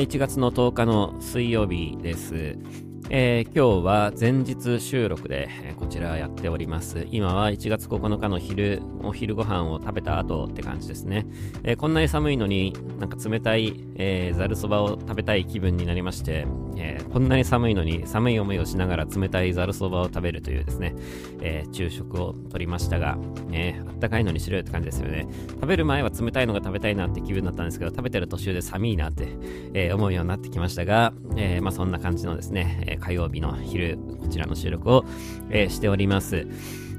[0.00, 2.91] 1月の10日の水曜日です。
[3.10, 7.06] えー、今日は前日収録で、えー、こちらやっております。
[7.10, 11.26] 今は1月9日の昼、お昼ご飯を食べた後って感じですね。
[11.62, 20.94] えー、こんなに寒いのになんか冷たい、えざるそばを食べたい気分になりまして、えこんなに寒いのに寒い思いをしながら冷たいざるそばを食べるというですね、
[21.40, 23.18] え昼食をとりましたが、
[23.52, 25.26] えあったかいのにしろよって感じですよね。
[25.50, 29.28] 食べる前は冷たいのが食べたいなって気分だったんですけど、食べてる途中で寒いなって、
[29.74, 35.04] え思うようになってきましたが、えまあそんな感じのですね、火曜日の昼、こちらの収録を、
[35.50, 36.46] えー、しております。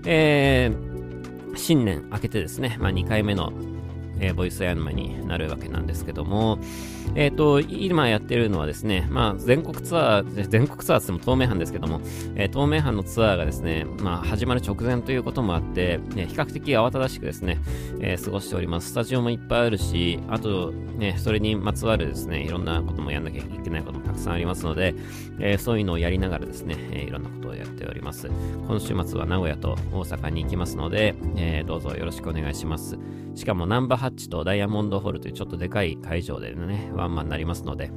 [0.06, 3.52] えー、新年明けてですね、まあ、2回目の、
[4.24, 6.60] えー、ボイスアニメになるわけなんですけども、
[7.16, 12.00] えっ、ー、と、今やってるのはですね、まあ、全国ツアー、全国ツアーっても東名阪ですけども、
[12.36, 17.60] えー、東名阪のツアーがですね、まあ、始まる直前ということもあって、ね、比較的慌ただしくですね、
[18.00, 18.92] え、過ごしております。
[18.92, 24.96] スタジオもいっぱいあるし、あと、ね、それにまつわるですね、いろんなこともやんなきゃいけないこともたくさんありますので、
[25.40, 28.30] え、そういうのをやりながらですね、えー、いろんなことをやっております。
[28.68, 32.98] 今週末は名古屋と大阪に行きますので、えー、どうぞよろしくお願いします。
[33.36, 37.92] しかもナンバーハッチとダイヤモンドホールというちょっとでかい会場でね、ワンマンになりますので、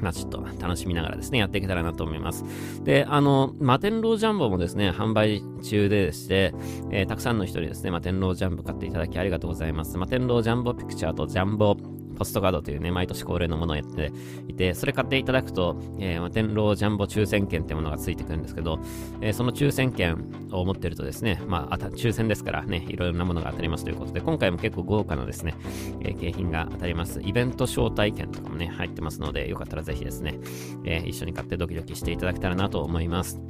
[0.00, 2.44] まあちょっと楽しみながらですね、やっていけたらなと思います。
[2.84, 6.54] で、あの、マテンロージャンボもですね、販売中でして、
[6.90, 9.98] えー、たくさんの人にですね、マテンロージャンボ買っていただきありがとうございます。
[9.98, 11.76] マテンロージャンボピクチャーとジャンボ
[12.18, 14.12] ポストカードというね、毎年恒例のものをやって
[14.48, 18.80] いて、それ買っていただくと、えー、天狼ジャンボ抽選券ってものがついてくるんですけど、
[19.20, 25.54] えー、その抽選券を持ってるとですね、まあ、あた抽選ですからね、いろいろなものが当たりますということで、今回も結構豪華なですね、
[26.00, 27.20] えー、景品が当たります。
[27.22, 30.38] イベント招待券とかもね、入ってますので、よかったらぜひですね、
[30.84, 33.40] えー、一緒に買ってドキドキしていただけたらなと思います。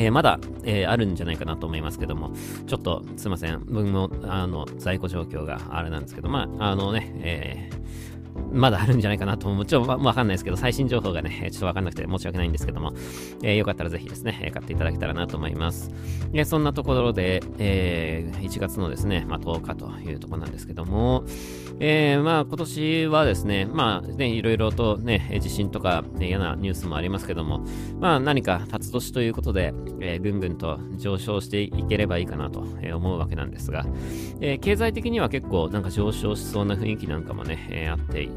[0.00, 2.32] えー、まだ、えー、あるんじゃないかなと思いますけども、
[2.66, 3.62] ちょっとすいません。
[3.66, 7.80] 僕も、あの、在庫状況があれなんですけど、まあ、あのね、えー
[8.52, 9.66] まだあるんじゃないかなと思う。
[9.66, 12.92] ちょっとわかんないですけど、最新情報がね、ちょっとわかんなくて申し訳ないんですけども、
[13.42, 15.90] えー、よかったらぜひですね、買っていただけたらなと思います。
[16.32, 21.24] え、そんなところで、えー、1月のですね、まあ、10日というところなんですけども、
[21.80, 27.64] えー、まあ今年はですね、まあね、いろいろとね、地震とか、ね、嫌なニュースもありますけども、
[27.98, 33.86] まあ何か辰年ということで、えー、ぐんぐんと上昇していければいいかなと思うわけなんですが、
[34.40, 38.28] えー、経済的には結構なんか上昇しそうな雰囲気なんかもね、えー、あって、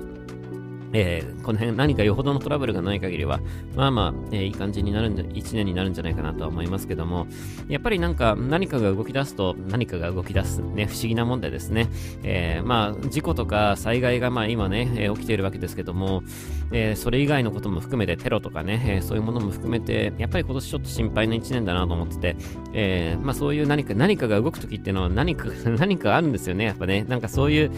[0.94, 3.40] えー、この辺何かよほどのトラブルがない限りは、
[3.76, 7.28] まあまあ、えー、いい感じになるんじゃ、1年になるんじゃないかなとは思いますけども、
[7.68, 11.90] やっぱりなんか何かが動き出すと何かが動き出すね、不思議なもんでですね、
[12.24, 16.24] えー、まあ、事故とか災害がまあ今ね、え、起きているわけですけども、
[16.72, 22.36] え、それ以外のことも含めてテロとかね、え、そういうものも含めて、やっぱり今年ちょっと心配な1年だなと思ってて、
[22.74, 27.72] え、まあそういう何か、何かが動くときっていうのは何か、何かあるんですよね、やっぱね、なんかそういう、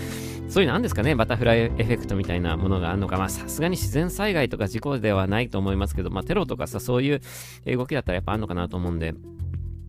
[0.49, 7.21] そういうのあるんですかね、バタフライエフェクトみたいなものがあるのか、まあさすがに自然災害とか事故ではないと思いますけど、まあテロとかさ、そういう
[7.65, 9.13] 動きだったらやっぱあるのかなと思うんで、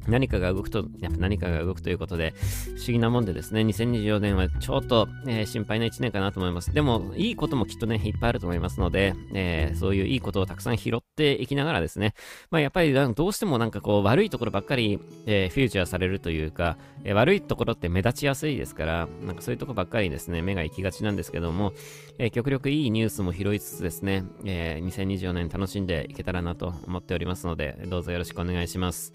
[0.09, 2.35] 何かが動くと、やっぱ何かが動くということで、
[2.77, 6.73] 不思議なもんでですね、2024年はちょっと、えー、心配な1年かなと思います。
[6.73, 12.15] でも、いいこともきっとね、いっぱいあると思いますので、えー、そういういいことをたくさん拾っていきながらですね、
[12.51, 21.73] まあやっぱりどうしてもなんかこう悪いところばっかり、えー、フューチャーされるというか、え悪いところって目立ちやすいですから、なんかそういうとこばっかりですね、目が行きがちなんですけども、
[22.19, 29.13] え極力いいニュースも拾いつつですね、え2024年楽しんでいけたらなと思っておりますので、どうぞよろしくお願いします。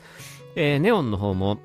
[0.55, 1.59] えー、ネオンの方も、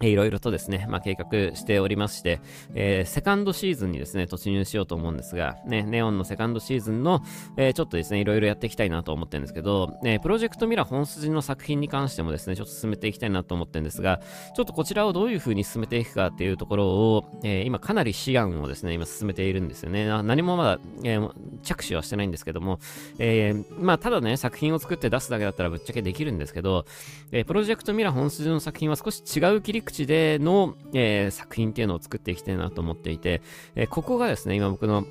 [0.00, 2.40] いろいろとですね、まあ、計画しておりまして、
[2.74, 7.22] えー、セカンドシーズンにですね、突入しようと思うんですが、ね、ネオンのセカンドシーズンの、
[7.56, 14.20] えー、ちょっとですね、いろいろやっていきたいなと思ってるんですけど、えー、プロジェクトミラー本筋の作品に関してもですね、ちょっと進めていきたいなと思ってるんですが、
[14.54, 20.06] ちょっとこちらをどういう風に進めていくかっていうところを、えー今かなり思案をですね、今進めているんですよね。
[20.22, 21.30] 何もまだ、えー
[21.62, 22.78] 着手はしてないんですけども、
[23.18, 26.84] えーまあ、ただね、作品を作って出すだけだったらぶっちゃけできるんですけど、
[27.32, 33.42] えープロジェクトミラー本筋の作品は少し違う切り口での、えー、作品っていうのを作っていきたいなと思っていて、
[33.74, 35.04] えー、ここがですね、今僕の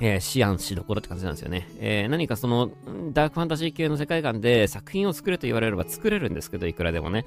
[0.00, 1.68] えー、思案しどころって感じなんですよね。
[1.78, 2.70] えー、何かその、
[3.12, 7.26] ダークファンタジー系の世界観で作品を作れと言われれば作れるんですけど、いくらでもね。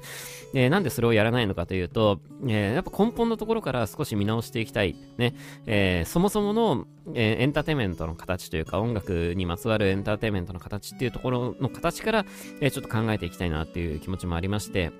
[0.54, 4.94] えー、なんでそれをやらないのかというと、えやっぱ根本のところから少し見直していきたい。
[5.16, 5.34] ね。
[5.66, 12.26] えそもそもの、えエンターテイメントの形というか、音楽にまつわるエンターテイメントの形っていうところの形から、
[12.60, 14.92] えちょっと考えていきたいなっていう気持ちもありまして、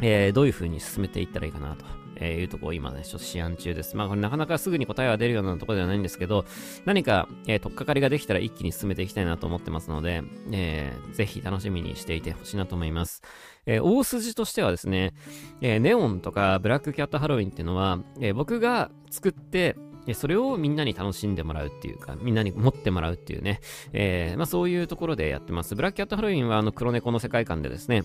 [0.00, 1.84] えー、どういう風に進めていったらいいかなと。
[2.20, 3.96] え、いうとこを今ね、ちょっと試案中です。
[3.96, 6.44] まあこれなかなかすぐに答えは出るようなところではないんですけど、
[6.84, 13.22] 何か、えー、取っかかりができたら一気に進めていきたいなと思ってますので、えー、ぜひ楽しみにしていてほしいなと思います。
[13.64, 15.14] えー、大筋としてはですね、
[15.62, 19.76] えー、ネオンとかブラックキャットハロウィンっていうのは、え、僕が作って、
[20.14, 23.60] それをみんなに楽しんでもらうっていうか、みんなに持ってもらうっていうね、
[23.92, 25.74] え、まあそういうところでやってます。
[25.74, 28.04] ブラックキャットハロウィンはあの黒猫の世界観でですね、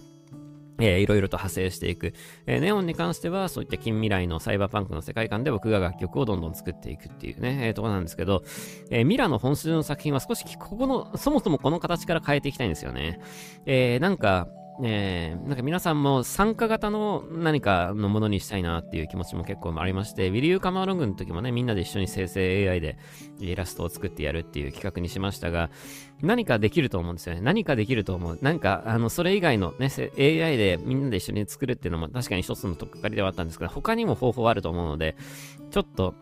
[0.79, 2.13] えー、いろいろと派生していく。
[2.45, 8.43] えー、ネオンに関しては、そういった近未来のサイバーパンクの世界観で僕が楽曲をどんどん作っていくっていうね、えー、とこなんですけど、
[8.89, 13.19] えー、ミラの本数の作品は少し、ここの、そもそもこの形から変えていきたいんですよね。
[13.65, 14.47] えー、なんか、
[14.83, 22.97] えー、なんか皆さんも参加型の何かのものにしたいなっていう気持ちも結構ありまして、Will You Come Along の時もね、みんなで一緒に生成 AI で
[23.39, 25.69] イラストを作ってやるっていう企画にしましたが、
[26.21, 27.41] 何かできると思うんですよね。
[27.41, 28.39] 何かできると思う。
[28.41, 35.15] なんか、あの、それ以外のね、AI でみんなで一緒に作るっていうのも確かに一つのとっかかりではあったんですけど、他にも方法あると思うので、
[35.71, 36.15] ちょっと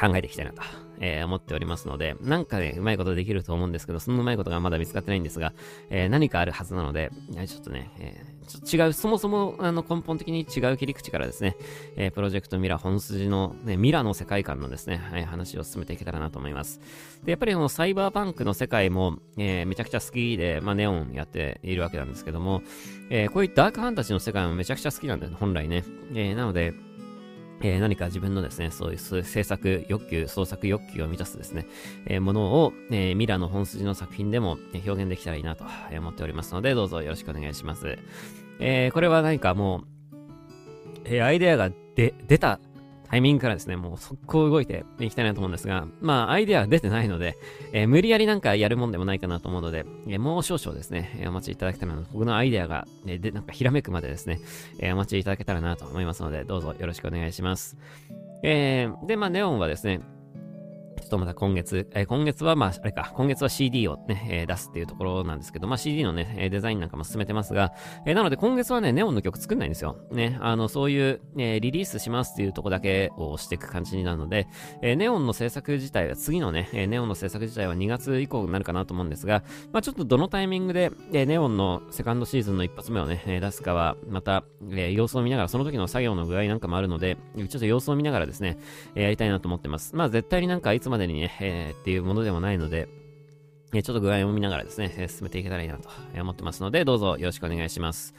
[0.00, 0.62] 考えていきたいなと
[1.00, 5.52] えー、思っておりますので、なんかね、うまいことできると思うんですけど、そのうまいことがまだ見つかってないんですが、
[5.90, 7.10] えー、何かあるはずなので、
[7.46, 11.56] ちょっとね、えー、ちょ違う、そもそもあの根本的に違う切り口からですね、
[11.96, 16.80] えプロジェクトミラ本筋の、ね、ミラの世界観のですね、はい、話を進めていけたらなと思います。
[17.24, 22.62] で、やっぱりこのサイバーパンクの世界も、えめちゃくちゃ好きで、まあ、ネオンやっているわけなんですけども、
[23.10, 25.84] えこういうダークファンタジーの世界もめちゃくちゃ好きなんだよね、本来ね。
[26.14, 26.72] えなので、
[27.62, 31.66] えー、何か自分のですね、そういう制作欲求、創作欲求を満たすですね、
[32.06, 35.64] えー、ものを、えー、ミラの本筋の作品でも表現できたらいいなと
[35.96, 37.98] 思っておりますので、どうぞよろしくお願いします。
[38.60, 39.86] えー、これは何かもう、
[41.04, 42.60] え、アイデアが出、出た
[43.08, 47.36] タイミングからですね、もう速攻動いていきたいなと思うんですが、まあ、アイデアは出てないので、
[47.72, 54.40] えー、無理やりなんかやるもんでもないかなと思うので、えー、もう少々ですね、お待ちいただけたら、僕のアイデアが、ね、で、なんかひらめくまでですね、
[54.80, 57.76] え、お待ちいただけたらなと思いますので、どうぞよろしくお願いします。
[58.42, 60.00] えー、で、まあ、ネオンはですね、
[61.06, 67.72] ちょっとまた今月、えー、今月はまあ、あれか、今月は CD をね、えー、出すっていうところなんですけど、まあ CD のね、デザインなんかも進めてますが、
[68.06, 70.00] えー、なので今月はね、ネオンの曲作んないんですよ。
[70.10, 74.48] ね、あの、そういう、えリリースしますっていうとこだけをしていく感じになるので、
[74.82, 84.42] えネオンの制作自体は、次のね、えネオンの制作自体は2月以降になるかなと思うんですが、まあちょっとどのタイミングで、えネオンのセカンドシーズンの一発目をね、え出すかは、また、
[84.72, 88.58] え様子を見ながら、その時の作業の具合なんかもあるので、ちょっと様子を見ながらですね、
[88.96, 89.94] えやりたいなと思ってます。
[89.94, 92.88] まあ絶対になんかいつまでまでにね、えっていうものでもないので、
[93.74, 95.88] えちょっと具合を見ながらですね、進めていけたらいいなと
[96.18, 98.14] 思ってますので、どうぞよろしくお願いします。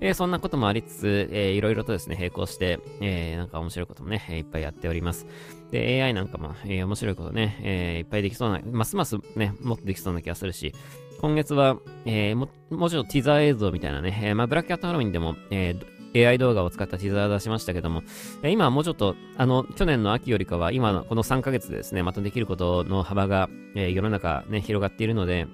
[0.00, 5.26] えー、そんなこともありつつ、えー、いろいろとですね、並行して、えー、なんか面白いこともね、いっぱいやっております。
[5.70, 10.74] で、AI なんかも、えー、面白いことね、えー、いっぱいできそうな、ますますね、もっとできそうな気がするし、
[11.20, 18.02] 今月は、えー、ももうちょっとティザー映像みたいなね、えー、まあ、ブラックキャットハロウィンでも、えー、AI 動画を使ったティザー出しましたけども、
[18.42, 25.46] え今はもうちょっと、あの、去年の秋よりかは、今のこの3ヶ月でですね、またできることの幅が、え世の中ね、広がっているので、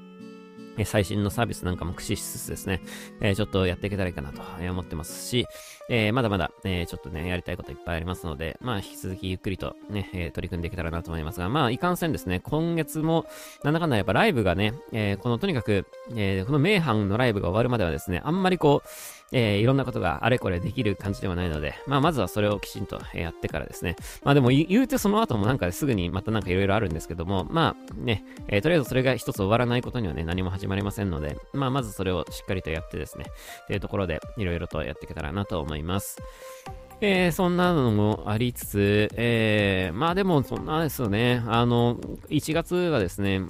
[0.78, 2.80] え最新のサービスなんかも駆使しつつですね、
[3.20, 4.40] えちょっとやっていけたらいいかなと
[4.70, 5.46] 思ってますし、
[5.90, 13.26] えまだまだ、えちょっとね、やりたいこといっぱいありますので、まあ、引き続きゆっくりとね、え取り組んでいけたらなと思いますが、まあ、いかんせんですね、今月も、
[13.64, 15.86] なんだかんだやっぱライブがね、えこのとにかく、
[16.16, 18.88] えこの名阪のライブが終わるまではですね、あんまりこう、
[19.32, 23.96] えー、いろんなことがあれこれできる感じではないので、まあ、まずはそれをきちんとやってからですね。
[24.24, 33.26] まあでも言うてその後もなんかすぐにまたなんかいろいろあるんですけども、まあね、えー、とりあえずそれが一つ終わらないことにはね、何も始ままりませんので、まあまずそれをしっかりとやってですね、
[33.66, 36.18] ていうところでいろいろとやっていけたらなと思います。
[37.00, 41.42] えー、そんなのもありつつ、えー、まあでもそんなですよね。
[41.46, 41.96] あの、
[42.28, 43.42] 1月がですね、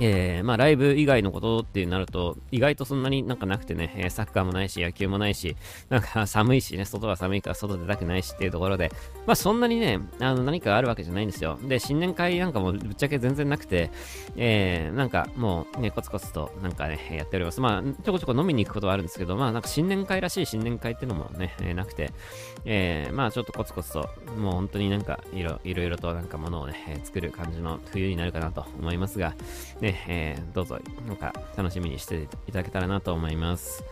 [0.00, 5.56] えー、まあライブ以外のことってなると、意外とそんなになんかなくてね、え、サッカーもないし、野球もないし、
[5.88, 8.90] なんか 寒いしね、外は寒いから外出たくないしっていうところで、
[9.26, 11.58] まあそんなにね、あの何かあるわけじゃないんですよ。
[11.62, 13.90] で、新年会なんかもぶっちゃけ全然なくて、
[14.36, 17.60] えー、なんかもうね、コツコツとなんかね、やっております。
[17.60, 22.10] まあ、ちょこちょこ飲みに行くことはあるんですけど、まあなんか新年会らしい新年会ってのもね、え、なくて、
[22.64, 29.34] えー、まあちょっとコツコツと、もう本当になんかいろいろとなんかものをね、作る感じの冬になるかなと思いますが、
[29.84, 33.84] ね、えー、どうぞ、なんか楽しみにしていただけたらなと思います。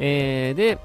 [0.00, 0.78] えー、で、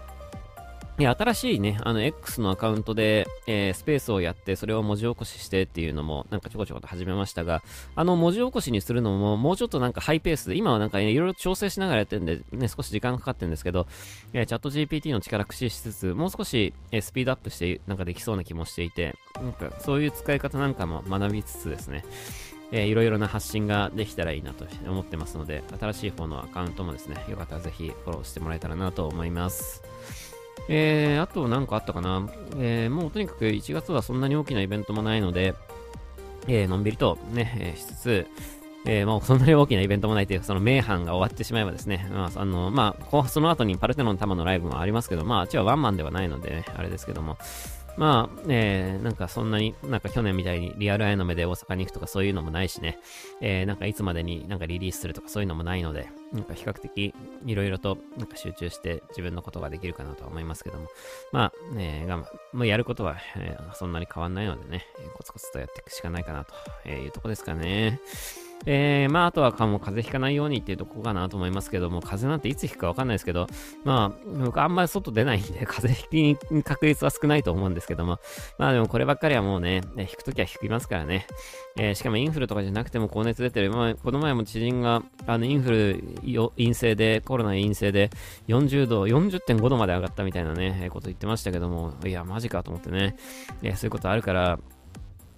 [0.97, 7.63] 新しいね、あの、X のアカウントで、えー、スペースをやって、それを文字起こししてっていうのも、なんかちょこちょこと始めましたが、
[7.95, 13.87] あの、文字起こしにするのも、もうちょっとなんかハイペースで、今はなんかね、いろいろ調整しながらやってるんで、ね、少し時間かかってるんですけど、
[14.33, 22.05] えー、チャット GPT の力駆使しつつ、もう少し、えー、スピードアップして、なんかできそうな気もしていて、なんか、そういう使い方なんかも学びつつですね、
[22.75, 29.83] えー、いろいろな発信ができたらいいなと思ってますので、新しい方のアカウントもですね、よかったらぜひフォローしてもらえたらなと思います。
[30.67, 32.27] えー、あと何かあったかな？
[32.57, 35.53] えー、もうとにかく1月はそんなに大きなイベントもないので、
[36.47, 38.27] えー、のんびりとね、えー、しつつ、
[38.85, 47.37] えー、もうそんなに大きなイベントもないという、その名阪が終わってしまえばですね、まあ、あの、まあ、その後にパルテノン玉のライブもありますけど、まあ、あっちはワンマンではないので、ね、あれですけども、
[47.97, 52.99] まあ、えー、なんかそんなに、なんか去年みたいにリアルアイの目で大阪に行くとかそういうのもないしね、
[53.41, 57.13] えー、なんかいつまでになんかリリースするとかそういうのもないので、なんか比較的
[57.45, 60.87] いろいろとなんか集中して自分のことができるかなとは思いますけども、
[61.31, 64.85] まあ、ね、我慢、もうやることは、えー、そんなに変わんないのでね、
[65.15, 67.99] コツコツとやっていくしかないかなというとこですかね。
[68.65, 73.47] えー、まあ、あとはかも風邪ひかないようにっていうとこかなと思いますけども、風邪なんていつひくかわかんないですけど、
[73.83, 78.19] まあ、僕あんまり外出ないんで、 風邪ひき確率は少ないと思うんですけども、
[78.57, 81.27] まあでもこればっかりはもうね、引くときは引きますからね。
[81.75, 83.71] えー、しかもインフルとかじゃなくても高熱出てる。
[83.71, 86.03] まあ、この前も知人が、あの、インフル
[86.57, 88.11] 陰性で、コロナ陰性で、
[88.47, 93.15] 40度、40.5度まで上がったみたいなね、こと言ってましたけども、いや、マジかと思ってね、
[93.63, 94.59] えー、そういうことあるから、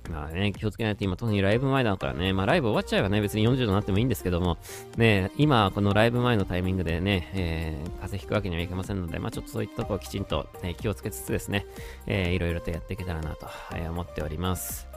[0.09, 4.57] まあね、気をつけないと今、特にライブ前だからね、まあライブ終わっちゃえばね、別に40度になってもいいんですけども、
[4.97, 11.65] ね、今、このライブ前のタイミングでね、えー、風邪ひくわけにはいきませんので、まあちょっとそういったとこをきちんと、ね、気をつけつつですね、
[12.07, 14.87] えー、いろいろとやっていけたらなと、え、思っております。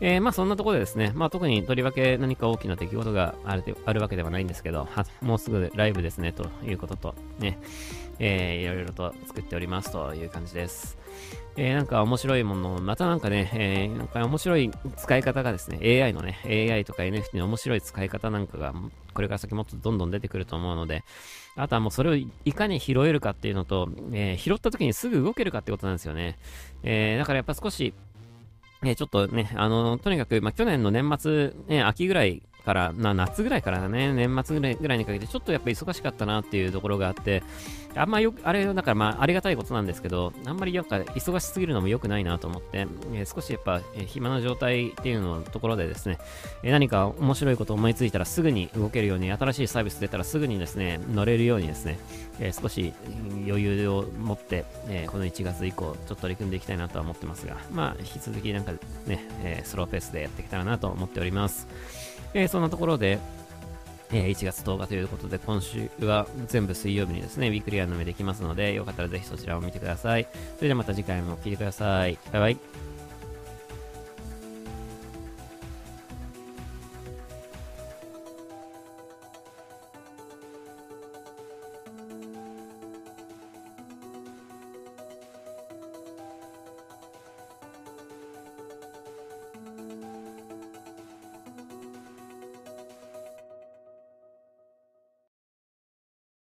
[0.00, 4.88] えー、まあそんなところでですね、まあ特にとりわけ何か大きな出来事があるあるわけではないんですけど、
[5.20, 7.58] もうすぐライブですね、ということと、ね、
[8.18, 10.98] えー、いろいろと作っておりますという感じです。
[11.60, 18.72] えー、なんか面白いもの、またなんかね、えー、なんか面白い使い方がですね、AI のね、AI とか NFT の面白い使い方なんかが、
[19.12, 21.02] これから先もっとどんどん出てくると思うので、
[21.56, 26.38] あとはもうそれをいかに拾えるかっていうのと、えー、拾った時にすぐ動けるかってことなんですよね。
[26.84, 27.92] えー、だからやっぱ少し、
[28.84, 37.42] えー、ちょっとね、あの、とにかく、まあ、去年の年末、ね、秋ぐらいから、な夏ぐらいからね、年末ぐらいぐらいにかけて、ちょっとやっぱり忙しかったなっていうところがあって、
[37.94, 46.18] あんまよくあれ、だからまあ、ありがたいことなんですけど、あんまりなんか忙しすぎるのも良くないなと思って、えー、少しやっぱ、えー、暇な状態っていうののところでですね、
[46.62, 51.98] えー、何か面白いこと思いついたらすぐに動けるように、新しいサービス出たらすぐにですね、乗れるようにですね、
[52.40, 52.92] え少し
[53.46, 58.72] 余裕を持って、えこの1月以降、ちょっと取り組んでいきたいなとは思ってますが、まあ、引き続きなんか
[59.06, 61.66] ね、えスローペースでやっていけたらなと思っております。
[62.34, 63.18] えー、そんなところで、
[64.10, 70.26] えー、1月10日ということで、今週は全部水曜日にですね、ウィークリアの目できますので、よかったらぜひそちらを見てください。
[70.56, 72.18] それではまた次回も聴いてください。
[72.32, 72.97] バイバイ。